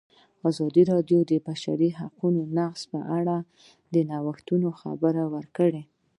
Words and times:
ازادي 0.49 0.83
راډیو 0.91 1.19
د 1.25 1.27
د 1.31 1.33
بشري 1.47 1.89
حقونو 1.99 2.41
نقض 2.57 2.81
په 2.91 2.99
اړه 3.17 3.37
د 3.93 3.95
نوښتونو 4.09 4.67
خبر 4.79 5.15
ورکړی. 5.35 5.83